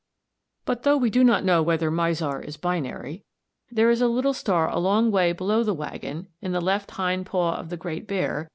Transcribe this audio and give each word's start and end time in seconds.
But 0.65 0.81
though 0.81 0.97
we 0.97 1.11
do 1.11 1.23
not 1.23 1.45
know 1.45 1.61
whether 1.61 1.91
Mizar 1.91 2.41
is 2.41 2.57
binary, 2.57 3.23
there 3.69 3.91
is 3.91 4.01
a 4.01 4.07
little 4.07 4.33
star 4.33 4.67
a 4.67 4.79
long 4.79 5.11
way 5.11 5.31
below 5.31 5.61
the 5.61 5.75
waggon, 5.75 6.27
in 6.41 6.53
the 6.53 6.59
left 6.59 6.89
hind 6.89 7.27
paw 7.27 7.53
of 7.57 7.69
the 7.69 7.77
Great 7.77 8.07
Bear 8.07 8.25
([Greek: 8.29 8.41
x], 8.41 8.43
Figs. 8.45 8.49